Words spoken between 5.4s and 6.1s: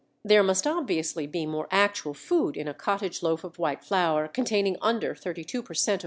per cent.